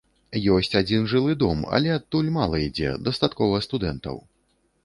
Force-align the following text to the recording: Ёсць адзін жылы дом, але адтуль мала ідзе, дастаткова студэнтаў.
Ёсць 0.53 0.77
адзін 0.79 1.03
жылы 1.11 1.35
дом, 1.43 1.61
але 1.79 1.93
адтуль 1.99 2.33
мала 2.39 2.65
ідзе, 2.67 2.97
дастаткова 3.09 3.63
студэнтаў. 3.69 4.23